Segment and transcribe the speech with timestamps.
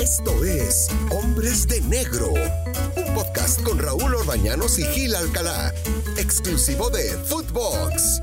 [0.00, 2.32] Esto es Hombres de Negro,
[2.96, 5.72] un podcast con Raúl Orbañanos y Gil Alcalá,
[6.16, 8.22] exclusivo de Footbox.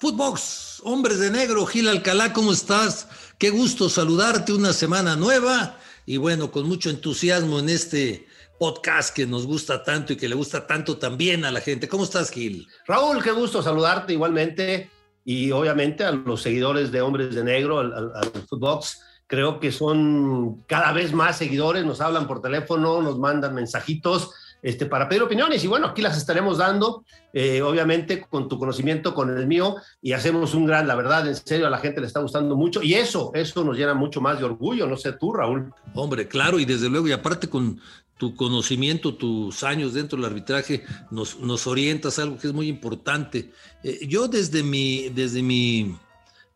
[0.00, 3.08] Footbox, Hombres de Negro, Gil Alcalá, ¿cómo estás?
[3.38, 8.26] Qué gusto saludarte, una semana nueva y bueno, con mucho entusiasmo en este
[8.58, 11.88] podcast que nos gusta tanto y que le gusta tanto también a la gente.
[11.88, 12.68] ¿Cómo estás, Gil?
[12.86, 14.90] Raúl, qué gusto saludarte igualmente
[15.24, 19.00] y obviamente a los seguidores de Hombres de Negro, al, al, Footbox.
[19.26, 24.30] Creo que son cada vez más seguidores, nos hablan por teléfono, nos mandan mensajitos
[24.64, 25.62] este, para pedir opiniones.
[25.62, 30.12] Y bueno, aquí las estaremos dando, eh, obviamente con tu conocimiento, con el mío, y
[30.12, 32.82] hacemos un gran, la verdad, en serio, a la gente le está gustando mucho.
[32.82, 35.70] Y eso, eso nos llena mucho más de orgullo, no sé tú, Raúl.
[35.94, 37.78] Hombre, claro, y desde luego, y aparte con
[38.16, 43.52] tu conocimiento, tus años dentro del arbitraje, nos, nos orientas algo que es muy importante.
[43.82, 45.94] Eh, yo desde mi, desde mi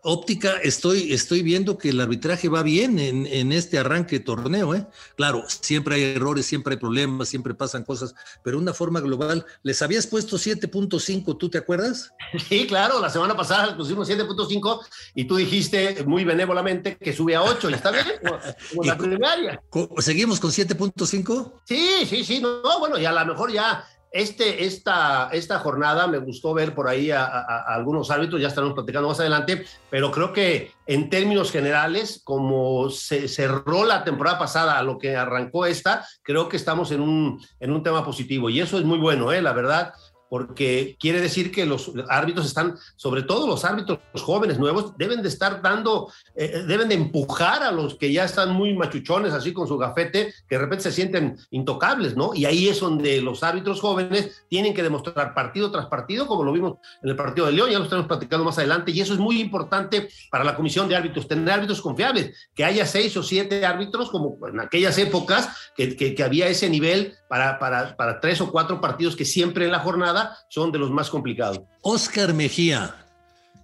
[0.02, 4.75] óptica estoy, estoy viendo que el arbitraje va bien en, en, este arranque de torneo.
[4.75, 4.87] ¿eh?
[5.16, 9.45] Claro, siempre hay errores, siempre hay problemas, siempre pasan cosas, pero de una forma global,
[9.62, 12.12] les habías puesto 7.5, ¿tú te acuerdas?
[12.48, 14.81] Sí, claro, la semana pasada pusimos 7.5
[15.14, 18.06] y tú dijiste muy benévolamente que sube a 8 y está bien,
[18.70, 19.61] como, la primaria.
[19.98, 21.53] ¿Seguimos con 7.5?
[21.64, 26.19] Sí, sí, sí, no, bueno, y a lo mejor ya este, esta, esta jornada me
[26.19, 30.11] gustó ver por ahí a, a, a, algunos árbitros, ya estaremos platicando más adelante, pero
[30.11, 35.67] creo que en términos generales, como se cerró la temporada pasada a lo que arrancó
[35.67, 39.33] esta, creo que estamos en un, en un tema positivo y eso es muy bueno,
[39.33, 39.42] ¿eh?
[39.42, 39.92] la verdad
[40.29, 45.29] porque quiere decir que los árbitros están, sobre todo los árbitros jóvenes, nuevos, deben de
[45.29, 49.67] estar dando, eh, deben de empujar a los que ya están muy machuchones, así con
[49.67, 52.35] su gafete, que de repente se sienten intocables, ¿no?
[52.35, 56.53] Y ahí es donde los árbitros jóvenes tienen que demostrar partido tras partido, como lo
[56.53, 59.19] vimos en el partido de León, ya lo estamos platicando más adelante, y eso es
[59.19, 63.65] muy importante para la comisión de árbitros, tener árbitros confiables, que haya seis o siete
[63.65, 68.41] árbitros, como en aquellas épocas, que, que, que había ese nivel para, para, para tres
[68.41, 70.17] o cuatro partidos que siempre en la jornada
[70.48, 71.61] son de los más complicados.
[71.83, 72.95] Oscar Mejía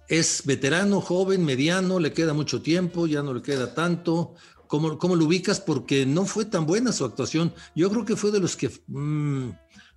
[0.07, 4.35] es veterano, joven, mediano, le queda mucho tiempo, ya no le queda tanto.
[4.67, 5.59] ¿Cómo, cómo lo ubicas?
[5.59, 7.53] Porque no fue tan buena su actuación.
[7.75, 9.49] Yo creo que fue de los que mmm,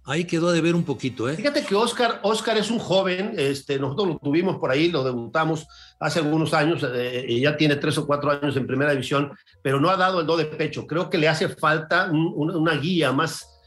[0.08, 1.28] ahí quedó de ver un poquito.
[1.28, 1.36] ¿eh?
[1.36, 5.66] Fíjate que Oscar, Oscar es un joven, este, nosotros lo tuvimos por ahí, lo debutamos
[6.00, 9.32] hace algunos años, eh, ya tiene tres o cuatro años en primera división,
[9.62, 10.86] pero no ha dado el do de pecho.
[10.86, 13.57] Creo que le hace falta un, una guía más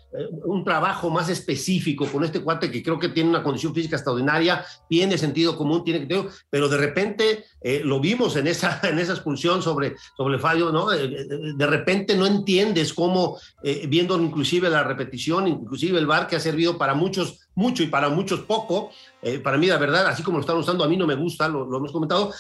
[0.44, 4.64] un trabajo más específico con este cuate que creo que tiene una condición física extraordinaria,
[4.90, 6.12] tiene sentido común, tiene que
[6.50, 10.92] pero de repente eh, lo vimos en esa, en esa expulsión sobre, sobre Fabio, ¿no?
[10.92, 16.36] Eh, de repente no entiendes cómo, eh, viendo inclusive la repetición, inclusive el VAR que
[16.36, 18.92] ha servido para muchos mucho y para muchos poco,
[19.22, 21.48] eh, para mí la verdad, así como lo están usando, a mí no me gusta,
[21.48, 22.32] lo, lo hemos comentado,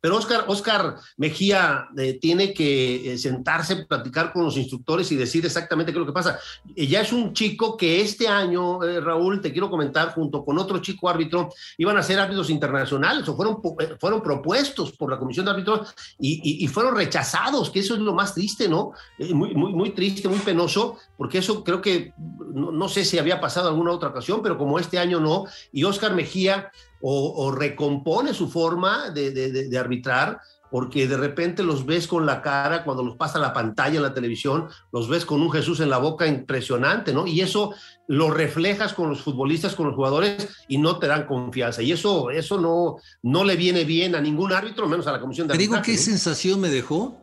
[0.00, 5.44] pero Oscar, Oscar Mejía eh, tiene que eh, sentarse, platicar con los instructores y decir
[5.44, 6.38] exactamente qué es lo que pasa.
[6.76, 10.58] Eh, ya es un chico que este año, eh, Raúl, te quiero comentar, junto con
[10.58, 13.60] otro chico árbitro, iban a ser árbitros internacionales o fueron,
[13.98, 18.34] fueron propuestos por la Comisión de Árbitros y, fueron rechazados, que eso es lo más
[18.34, 18.92] triste, ¿no?
[19.18, 22.12] muy, muy, muy triste, muy penoso, porque eso creo que,
[22.52, 26.14] no sé si había pasado alguna otra ocasión, pero como este año no, y Oscar
[26.14, 26.70] Mejía
[27.00, 32.26] o, o recompone su forma de, de, de, arbitrar, porque de repente los ves con
[32.26, 35.80] la cara, cuando los pasa la pantalla en la televisión, los ves con un Jesús
[35.80, 37.26] en la boca impresionante, ¿no?
[37.26, 37.72] Y eso
[38.06, 41.82] lo reflejas con los futbolistas, con los jugadores y no te dan confianza.
[41.82, 45.48] Y eso, eso no, no le viene bien a ningún árbitro, menos a la comisión
[45.48, 45.98] de Te digo qué ¿no?
[45.98, 47.16] sensación me dejó.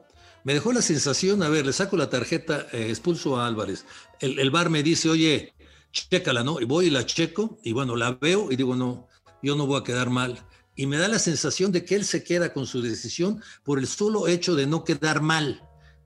[0.43, 3.83] Me dejó la sensación, a ver, le saco la tarjeta, eh, expulso a Álvarez.
[4.19, 5.55] El, el bar me dice, oye,
[5.91, 6.61] chécala, ¿no?
[6.61, 9.07] Y voy y la checo, y bueno, la veo y digo, no,
[9.45, 10.43] yo no voy a quedar mal.
[10.75, 13.87] Y me da la sensación de que él se queda con su decisión por el
[13.87, 15.61] solo hecho de no quedar mal.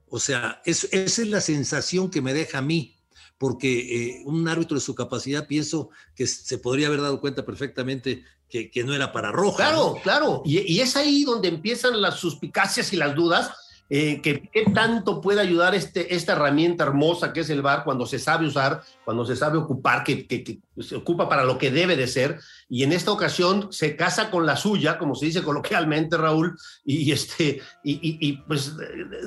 [0.08, 2.98] O sea, es, esa es la sensación que me deja a mí,
[3.38, 8.24] porque eh, un árbitro de su capacidad pienso que se podría haber dado cuenta perfectamente
[8.48, 9.56] que, que no era para roja.
[9.56, 10.02] Claro, ¿no?
[10.02, 10.42] claro.
[10.44, 13.52] Y, y, es ahí donde empiezan las suspicacias y las dudas.
[13.92, 18.06] Eh, que qué tanto puede ayudar este, esta herramienta hermosa que es el VAR cuando
[18.06, 22.06] se sabe usar, cuando se sabe ocupar, que, se ocupa para lo que debe de
[22.06, 22.38] ser,
[22.68, 27.10] y en esta ocasión se casa con la suya, como se dice coloquialmente, Raúl, y,
[27.10, 28.76] este, y, pues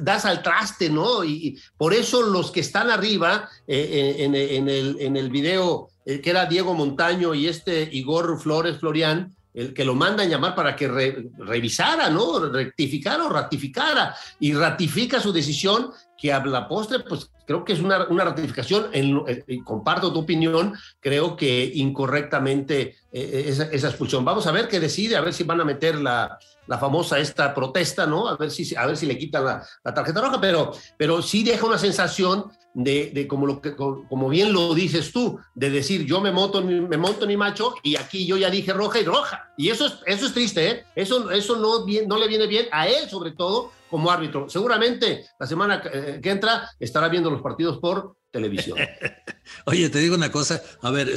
[0.01, 1.25] das al traste, ¿no?
[1.25, 6.21] Y, por eso los que están arriba eh, en, en, el, en el video, eh,
[6.21, 10.75] que era Diego Montaño y este Igor Flores Florian, el que lo mandan llamar para
[10.75, 12.39] que revisara, ¿no?
[12.39, 17.79] Rectificara o ratificara, y ratifica su decisión que a la postre, pues creo que es
[17.79, 24.23] una, ratificación, en, eh, y comparto tu opinión, creo que incorrectamente eh, eh, esa, expulsión.
[24.23, 27.53] Vamos a ver qué decide, a ver si van a meter la, la famosa esta
[27.53, 28.27] protesta, ¿no?
[28.27, 31.43] A ver si, a ver si le quitan la, la tarjeta roja, pero, pero sí
[31.43, 36.21] deja una sensación de, como, lo que, como bien lo dices tú, de decir yo
[36.21, 39.53] me monto, me monto mi macho y aquí yo ya dije roja y roja.
[39.57, 40.83] Y eso es, eso es triste, ¿eh?
[40.95, 44.49] Eso, eso no, no le viene bien a él sobre todo como árbitro.
[44.49, 48.77] Seguramente la semana que eh, entra estará viendo los partidos por televisión.
[49.65, 51.13] Oye, te digo una cosa, a ver,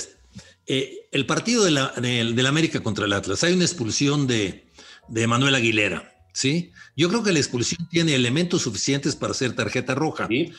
[0.66, 1.92] eh, el partido de la,
[2.48, 4.68] América contra el Atlas, hay una expulsión de,
[5.08, 6.12] de Manuel Aguilera.
[6.34, 6.70] ¿Sí?
[6.94, 10.26] Yo creo que la expulsión tiene elementos suficientes para hacer tarjeta roja.
[10.26, 10.52] ¿Sí?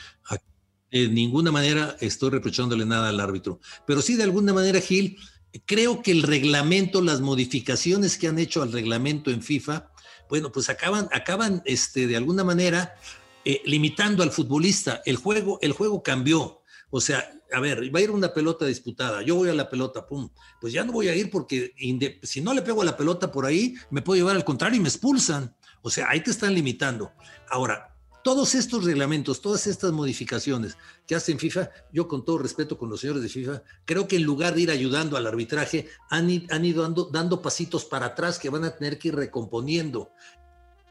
[0.92, 5.18] De ninguna manera estoy reprochándole nada al árbitro, pero sí de alguna manera, Gil,
[5.66, 9.92] creo que el reglamento, las modificaciones que han hecho al reglamento en FIFA,
[10.30, 12.96] bueno, pues acaban, acaban este, de alguna manera
[13.46, 15.02] eh, limitando al futbolista.
[15.06, 16.62] El juego, el juego cambió.
[16.90, 20.06] O sea, a ver, va a ir una pelota disputada, yo voy a la pelota,
[20.06, 20.30] pum,
[20.60, 21.74] pues ya no voy a ir porque
[22.24, 24.82] si no le pego a la pelota por ahí, me puedo llevar al contrario y
[24.82, 25.56] me expulsan.
[25.82, 27.12] O sea, ahí te están limitando.
[27.50, 27.97] Ahora,
[28.28, 30.76] todos estos reglamentos, todas estas modificaciones
[31.08, 34.24] que hacen FIFA, yo con todo respeto con los señores de FIFA, creo que en
[34.24, 38.76] lugar de ir ayudando al arbitraje, han, ido dando, pasitos para atrás que van a
[38.76, 40.12] tener que ir recomponiendo.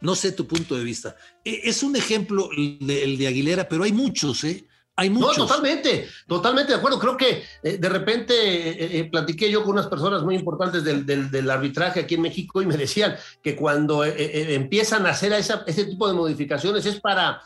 [0.01, 1.15] No sé tu punto de vista.
[1.45, 4.67] E, es un ejemplo el de Aguilera, pero hay muchos, ¿eh?
[4.99, 5.37] Hay muchos.
[5.37, 6.99] No, totalmente, totalmente de acuerdo.
[6.99, 11.05] Creo que eh, de repente eh, eh, platiqué yo con unas personas muy importantes del,
[11.05, 15.85] del, arbitraje aquí en México y me decían que cuando empiezan a hacer esa, ese
[15.85, 17.43] tipo de modificaciones es para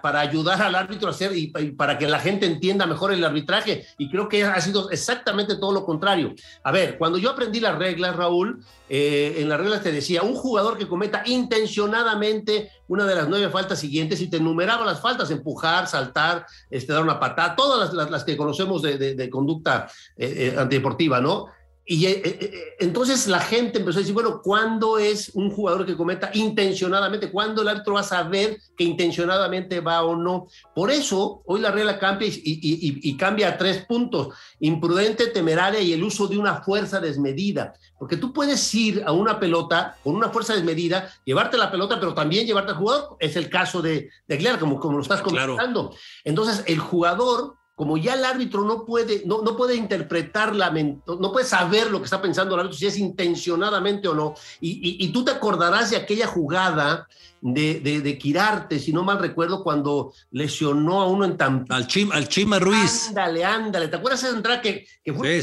[0.00, 3.86] para, ayudar al árbitro a hacer y, para que la gente entienda mejor el arbitraje.
[3.98, 6.34] Y creo que ha sido exactamente todo lo contrario.
[6.62, 10.34] A ver, cuando yo aprendí las reglas, Raúl, eh, en las reglas te decía, un
[10.34, 15.30] jugador que cometa intencionadamente una de las nueve faltas siguientes y te enumeraba las faltas,
[15.30, 20.58] empujar, saltar, este, dar una patada, todas las, que conocemos de, de, conducta eh, eh,
[20.58, 21.48] antideportiva, ¿no?
[21.90, 25.86] Y eh, eh, eh, entonces la gente empezó a decir, bueno, ¿cuándo es un jugador
[25.86, 27.30] que cometa intencionadamente?
[27.30, 30.48] ¿Cuándo el árbitro va a saber que intencionadamente va o no?
[30.74, 34.28] Por eso hoy la regla cambia y, cambia a tres puntos,
[34.60, 37.72] imprudente, temeraria y el uso de una fuerza desmedida.
[37.98, 42.12] Porque tú puedes ir a una pelota con una fuerza desmedida, llevarte la pelota, pero
[42.12, 43.16] también llevarte al jugador.
[43.18, 45.94] Es el caso de, de como, como lo estás comentando.
[46.22, 51.30] Entonces el jugador como ya el árbitro no puede, no, no puede interpretar la no
[51.32, 55.08] puede saber lo que está pensando el árbitro, si es intencionadamente o no, y, y,
[55.12, 57.06] tú te acordarás de aquella jugada
[57.40, 61.76] de, de, de, Quirarte, si no mal recuerdo, cuando lesionó a uno en Tampa.
[61.76, 63.10] Al, Chim, al Chima Ruiz.
[63.10, 65.40] Ándale, ándale, ¿te acuerdas de esa entrada que, que fue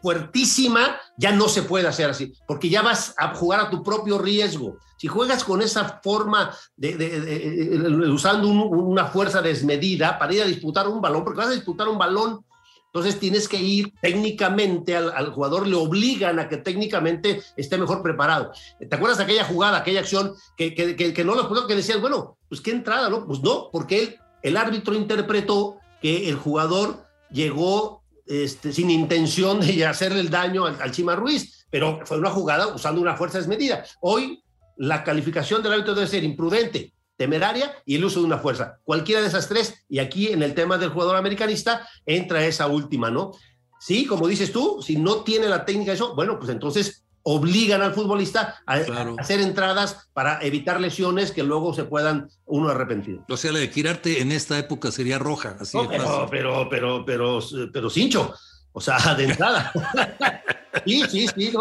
[0.00, 0.96] fuertísima?
[1.18, 4.76] Ya no se puede hacer así, porque ya vas a jugar a tu propio riesgo.
[4.98, 11.00] Si juegas con esa forma de, usando una fuerza desmedida para ir a disputar un
[11.00, 12.44] balón, porque vas a disputar un balón,
[12.86, 18.52] entonces tienes que ir técnicamente al, jugador, le obligan a que técnicamente esté mejor preparado.
[18.78, 22.62] ¿Te acuerdas de aquella jugada, aquella acción que, que, no lo que decías, bueno, pues
[22.62, 23.26] qué entrada, ¿no?
[23.26, 30.20] Pues no, porque el árbitro interpretó que el jugador llegó este, sin intención de hacerle
[30.20, 33.84] el daño al, Chima Ruiz, pero fue una jugada usando una fuerza desmedida.
[34.00, 34.42] Hoy
[34.76, 38.78] la calificación del árbitro debe ser imprudente, temeraria y el uso de una fuerza.
[38.84, 43.10] Cualquiera de esas tres, y aquí en el tema del jugador americanista entra esa última,
[43.10, 43.32] ¿no?
[43.80, 47.92] Sí, como dices tú, si no tiene la técnica eso, bueno, pues entonces obligan al
[47.92, 48.74] futbolista a,
[49.18, 53.20] hacer entradas para evitar lesiones que luego se puedan uno arrepentir.
[53.28, 57.40] O sea, la de Quirarte en esta época sería roja, así pero, pero, pero, pero,
[57.72, 58.32] pero, Cincho,
[58.70, 59.72] o sea, de entrada.
[60.86, 61.52] sí, sí, sí.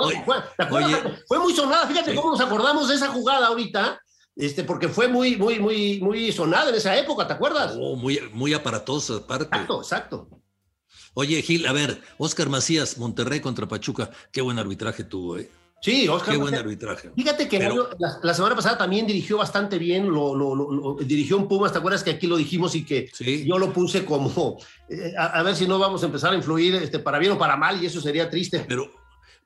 [1.27, 1.87] fue, muy sonada.
[1.87, 3.99] Fíjate cómo nos acordamos de esa jugada ahorita.
[4.35, 7.75] Este, porque fue muy, muy, muy, muy sonada en esa época, ¿te acuerdas?
[7.79, 9.45] Oh, muy, muy aparatosa, aparte.
[9.45, 10.29] Exacto, exacto.
[11.15, 15.49] Oye, Gil, a ver, Oscar Macías, Monterrey contra Pachuca, qué buen arbitraje tuvo, ¿eh?
[15.81, 16.33] Sí, Oscar.
[16.33, 17.11] Qué buen arbitraje.
[17.15, 22.03] Fíjate que la, semana pasada también dirigió bastante bien, lo, dirigió un Pumas, ¿te acuerdas
[22.03, 23.09] que aquí lo dijimos y que
[23.45, 24.57] yo lo puse como,
[24.89, 27.55] eh, a, ver si no vamos a empezar a influir este, para bien o para
[27.55, 28.65] mal y eso sería triste.
[28.67, 28.91] Pero,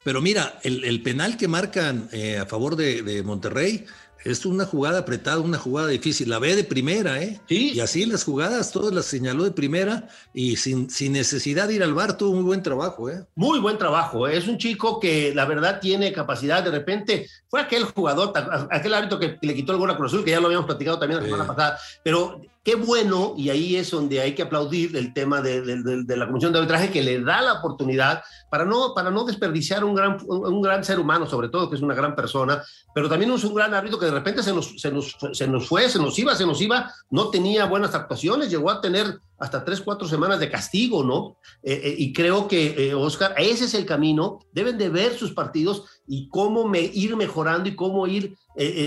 [0.03, 3.85] pero mira, el, penal que marcan eh, a favor de, de Monterrey
[4.23, 6.29] es una jugada apretada, una jugada difícil.
[6.29, 7.39] La ve de primera, ¿eh?
[7.47, 7.71] Sí.
[7.73, 11.83] Y así las jugadas todas las señaló de primera y sin, sin necesidad de ir
[11.83, 13.25] al bar, tuvo muy buen trabajo, ¿eh?
[13.35, 14.27] Muy buen trabajo.
[14.27, 14.37] ¿eh?
[14.37, 16.63] Es un chico que la verdad tiene capacidad.
[16.63, 18.33] De repente fue aquel jugador,
[18.69, 20.99] aquel árbitro que le quitó el gol a Cruz Azul, que ya lo habíamos platicado
[20.99, 25.13] también la semana pasada, pero qué bueno, y ahí es donde hay que aplaudir el
[25.13, 25.63] tema de,
[26.07, 30.99] la Comisión de Arbitraje que le da la oportunidad para no, desperdiciar un gran, ser
[30.99, 32.61] humano, sobre todo que es una gran persona,
[32.93, 35.99] pero también es un gran árbitro que de repente se nos, se nos fue, se
[35.99, 40.07] nos iba, se nos iba, no tenía buenas actuaciones, llegó a tener hasta tres, cuatro
[40.07, 41.37] semanas de castigo, ¿no?
[41.63, 45.33] Eh, eh, y creo que, eh, Oscar, ese es el camino, deben de ver sus
[45.33, 48.35] partidos y cómo me, ir mejorando y cómo ir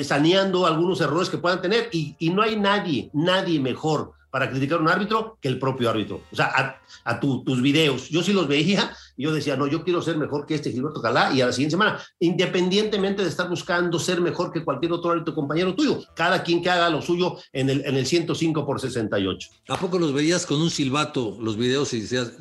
[0.05, 1.89] saneando algunos errores que puedan tener.
[1.93, 5.91] Y, y no hay nadie, nadie mejor para criticar a un árbitro que el propio
[5.91, 6.23] árbitro.
[6.33, 8.09] O sea, a, tus videos.
[8.09, 11.03] Yo sí los veía y yo decía, no, yo quiero ser mejor que este Gilberto
[11.03, 15.11] Calá y a la siguiente semana, independientemente de estar buscando ser mejor que cualquier otro
[15.11, 18.81] árbitro compañero tuyo, cada quien que haga lo suyo en el, en el 105 por
[18.81, 19.51] 68.
[19.69, 22.33] ¿A poco los veías con un silbato los videos y decías,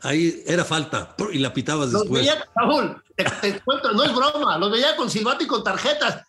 [0.00, 2.22] ahí era falta y la pitabas después?
[2.22, 2.96] Veía, Raúl,
[3.94, 6.22] no es broma, los veía con silbato y con tarjetas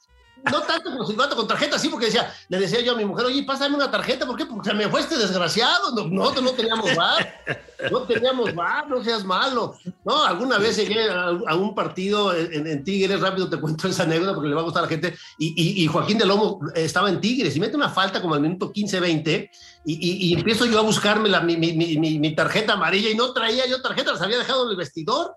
[0.51, 3.25] no tanto como silbato con tarjeta, sí, porque decía, le decía yo a mi mujer,
[3.25, 4.45] oye, pásame una tarjeta, ¿por qué?
[4.45, 7.43] Porque me fue este desgraciado, nosotros no teníamos bar,
[7.91, 9.75] no teníamos bar, no seas malo.
[10.03, 14.49] No, alguna vez llegué a, un partido en, Tigres, rápido te cuento esa anécdota porque
[14.49, 17.59] le va a gustar a la gente, y, Joaquín de Lomo estaba en Tigres y
[17.59, 19.51] mete una falta como al minuto 15, 20,
[19.85, 23.65] y, empiezo yo a buscarme la, mi, mi, mi, mi, tarjeta amarilla y no traía
[23.67, 25.35] yo tarjeta, las había dejado en el vestidor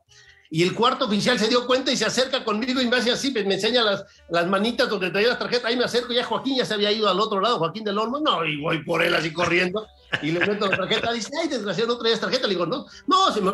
[0.50, 3.30] y el cuarto oficial se dio cuenta y se acerca conmigo y me hace así,
[3.30, 6.64] me enseña las, las manitas donde traía las tarjetas, ahí me acerco, ya Joaquín ya
[6.64, 9.32] se había ido al otro lado, Joaquín del Olmo, no, y voy por él así
[9.32, 9.86] corriendo,
[10.22, 13.32] y le meto la tarjeta, dice, ay, desgraciado, no traías tarjeta, le digo, no, no,
[13.32, 13.52] se me,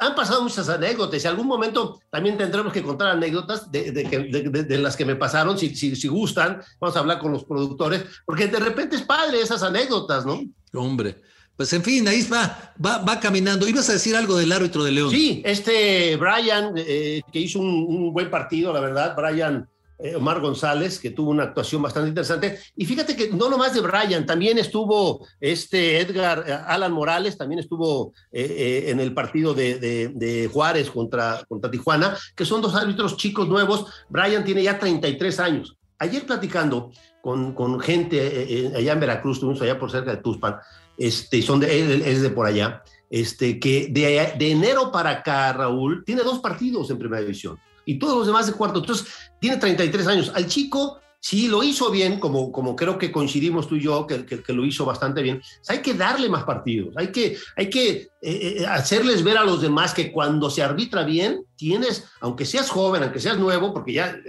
[0.00, 1.22] han pasado muchas anécdotas.
[1.22, 5.58] y algún momento también tendremos que contar anécdotas de, de, de, las que me pasaron.
[5.58, 9.42] Si, si, si, gustan, vamos a hablar con los productores, porque de repente es padre
[9.42, 10.40] esas anécdotas, ¿no?
[10.72, 11.20] Hombre.
[11.60, 13.68] Pues en fin, ahí va, va, va, caminando.
[13.68, 15.10] ¿Ibas a decir algo del árbitro de León?
[15.10, 20.98] Sí, este Brian, eh, que hizo un, buen partido, la verdad, Brian eh, Omar González,
[20.98, 22.58] que tuvo una actuación bastante interesante.
[22.76, 27.58] Y fíjate que no nomás de Brian, también estuvo este Edgar eh, Alan Morales, también
[27.58, 33.46] estuvo en el partido de, de, Juárez contra, contra Tijuana, que son dos árbitros chicos
[33.46, 33.84] nuevos.
[34.08, 35.76] Brian tiene ya 33 años.
[35.98, 36.90] Ayer platicando
[37.20, 40.56] con, con gente allá en Veracruz, estuvimos allá por cerca de Tuspan,
[41.00, 46.22] este, son de, es de por allá, este, que de, enero para acá, Raúl, tiene
[46.22, 48.80] dos partidos en primera división y todos los demás de cuarto.
[48.80, 49.06] Entonces,
[49.40, 50.32] tiene 33 años.
[50.34, 54.66] Al chico, sí lo hizo bien, como, creo que coincidimos tú y yo, que, lo
[54.66, 55.40] hizo bastante bien.
[55.68, 59.62] hay que darle más partidos, hay que, hay que eh, eh, hacerles ver a los
[59.62, 64.20] demás que cuando se arbitra bien, tienes, aunque seas joven, aunque seas nuevo, porque ya,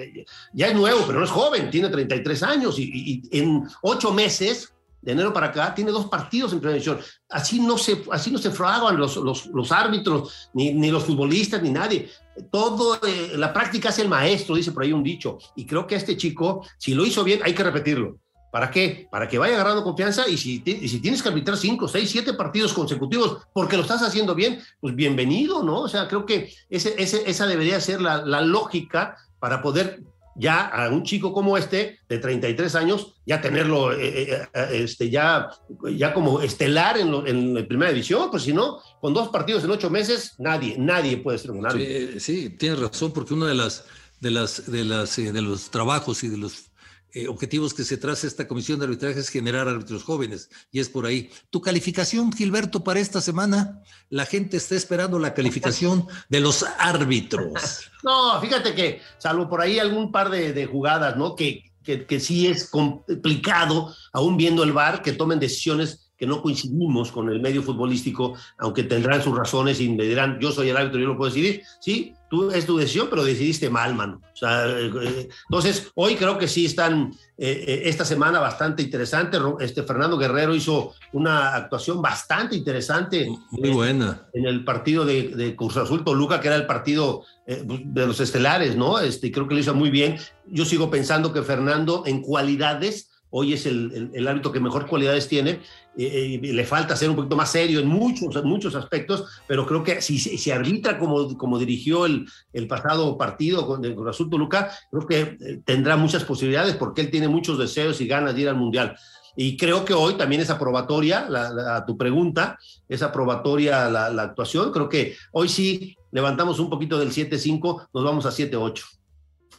[0.53, 4.73] ya es nuevo, pero no es joven, tiene 33 años y, y en ocho meses
[5.01, 6.99] de enero para acá, tiene dos partidos en primera división.
[7.29, 11.61] Así no se, así no se fraguan los, los, los árbitros, ni, ni, los futbolistas,
[11.61, 12.09] ni nadie.
[12.51, 15.37] Todo, eh, la práctica es el maestro, dice por ahí un dicho.
[15.55, 18.17] Y creo que este chico, si lo hizo bien, hay que repetirlo.
[18.51, 19.07] ¿Para qué?
[19.09, 22.33] Para que vaya agarrando confianza y si, y si tienes que arbitrar cinco, seis, siete
[22.33, 25.79] partidos consecutivos porque lo estás haciendo bien, pues bienvenido, ¿no?
[25.79, 30.03] O sea, creo que ese, ese, esa debería ser la, la lógica para poder
[30.35, 35.09] ya a un chico como este, de 33 años, ya tenerlo eh, eh, eh, este,
[35.09, 35.49] ya,
[35.95, 39.71] ya como estelar en, en, la primera división, pues si no, con dos partidos en
[39.71, 42.13] ocho meses, nadie, nadie puede ser un árbitro.
[42.13, 43.85] Sí, sí, tienes razón, porque uno de las
[44.19, 46.70] de las de las de los trabajos y de los
[47.13, 50.87] eh, objetivos que se traza esta comisión de arbitraje es generar árbitros jóvenes y es
[50.87, 51.29] por ahí.
[51.49, 57.51] Tu calificación, Gilberto, para esta semana, la gente está esperando la calificación de los árbitros.
[58.03, 61.35] No, fíjate que, salvo por ahí algún par de, jugadas, ¿no?
[61.35, 66.39] Que, que, que, sí es complicado, aún viendo el VAR, que tomen decisiones que no
[66.39, 70.77] coincidimos con el medio futbolístico, aunque tendrán sus razones y me dirán, yo soy el
[70.77, 71.63] árbitro, yo lo puedo decidir.
[71.79, 74.21] Sí, tú, es tu decisión, pero decidiste mal, mano.
[74.31, 79.39] O sea, eh, entonces, hoy creo que sí están, eh, eh, esta semana bastante interesante.
[79.61, 83.27] Este, Fernando Guerrero hizo una actuación bastante interesante.
[83.49, 84.27] Muy buena.
[84.33, 88.77] En el partido de, de Cruz Azul Toluca, que era el partido de los estelares,
[88.77, 88.99] ¿no?
[88.99, 90.17] Este, creo que lo hizo muy bien.
[90.45, 95.27] Yo sigo pensando que Fernando, en cualidades, hoy es el, el, árbitro que mejor cualidades
[95.27, 95.61] tiene,
[95.97, 99.83] eh, eh, le falta ser un poquito más serio en muchos, muchos aspectos, pero creo
[99.83, 104.71] que si se arbitra como, como dirigió el, el pasado partido con, el Azul Toluca,
[104.91, 108.49] creo que eh, tendrá muchas posibilidades porque él tiene muchos deseos y ganas de ir
[108.49, 108.95] al Mundial.
[109.35, 111.27] Y creo que hoy también es aprobatoria,
[111.73, 112.59] a tu pregunta,
[112.89, 114.73] es aprobatoria la, la, actuación.
[114.73, 118.83] Creo que hoy sí levantamos un poquito del 7-5, nos vamos a 7-8.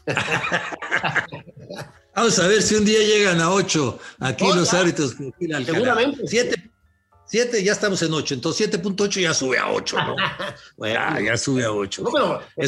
[2.15, 5.17] Vamos a ver si un día llegan a 8 aquí los árbitros.
[5.39, 6.23] Seguramente.
[7.33, 10.17] 7, ya estamos en 8, entonces 7.8 ya sube a 8, ¿no?
[10.77, 12.05] bueno, ya, sube a 8.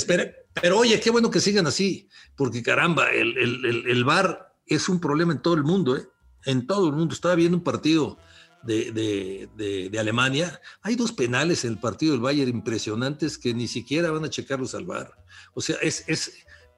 [0.06, 4.88] pero, pero oye, qué bueno que sigan así, porque caramba, el, el, el, bar es
[4.88, 6.08] un problema en todo el mundo, ¿eh?
[6.46, 7.12] en todo el mundo.
[7.14, 8.16] Estaba viendo un partido
[8.62, 10.60] de, de, Alemania.
[10.82, 14.74] Hay dos penales en el partido del Bayern impresionantes que ni siquiera van a checarlos
[14.74, 15.12] al VAR.
[15.52, 16.32] O sea, es, es,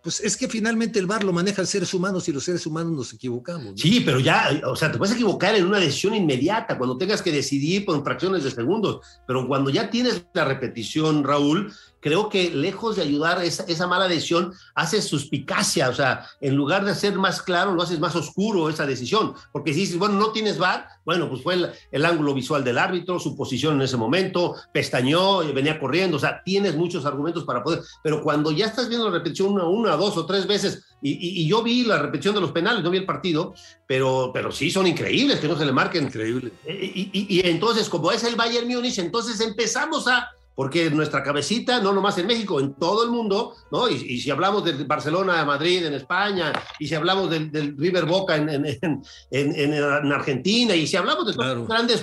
[0.06, 3.12] pues es que finalmente el VAR lo manejan seres humanos y los seres humanos nos
[3.12, 3.72] equivocamos.
[3.74, 7.32] Sí, pero ya, o sea, te puedes equivocar en una decisión inmediata, cuando tengas que
[7.32, 12.96] decidir por fracciones de segundos, pero cuando ya tienes la repetición, Raúl, creo que lejos
[12.96, 17.42] de ayudar esa, esa mala decisión, hace suspicacia, o sea, en lugar de ser más
[17.42, 21.28] claro, lo haces más oscuro esa decisión, porque si dices, bueno, no tienes VAR, bueno,
[21.28, 21.56] pues fue
[21.90, 26.42] el, ángulo visual del árbitro, su posición en ese momento, pestañó, venía corriendo, o sea,
[26.44, 30.16] tienes muchos argumentos para poder, pero cuando ya estás viendo la repetición una, una dos
[30.16, 33.04] o tres veces, y, y, yo vi la repetición de los penales, no vi el
[33.04, 33.54] partido,
[33.86, 36.04] pero, pero sí son increíbles que no se le marquen.
[36.04, 36.52] Increíble.
[36.66, 41.80] Y, y, y entonces, como es el Bayern Múnich, entonces empezamos a porque nuestra cabecita,
[41.80, 43.88] no nomás en México, en todo el mundo, ¿no?
[43.90, 48.48] Y, si hablamos de Barcelona, Madrid, en España, y si hablamos del, River Boca en,
[48.48, 52.02] en, en, Argentina, y si hablamos de todos los grandes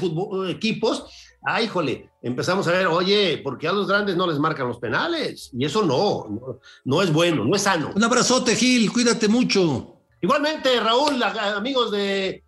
[0.49, 1.05] equipos,
[1.43, 2.11] ¡ay, jole!
[2.21, 5.49] Empezamos a ver, oye, ¿por qué a los grandes no les marcan los penales?
[5.51, 7.91] Y eso no, no, es bueno, no es sano.
[7.95, 9.97] Un abrazote, Gil, cuídate mucho.
[10.21, 12.43] Igualmente, Raúl, amigos de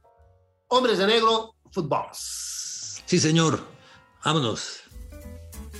[0.67, 2.05] Hombres de Negro, Fútbol.
[2.13, 3.59] Sí, señor.
[4.23, 4.84] Vámonos.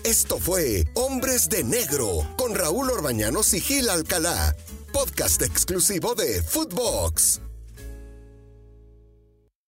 [0.05, 4.55] Esto fue Hombres de Negro con Raúl Orbañanos y Gil Alcalá,
[4.93, 7.41] podcast exclusivo de Footbox.